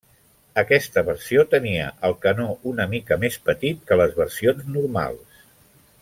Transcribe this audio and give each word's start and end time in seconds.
Aquesta 0.61 1.01
versió 1.09 1.43
tenia 1.51 1.83
el 2.09 2.15
canó 2.23 2.47
una 2.73 2.87
mica 2.97 3.19
més 3.27 3.37
petit 3.51 3.83
que 3.91 3.99
les 4.03 4.17
versions 4.25 4.65
normals. 4.79 5.43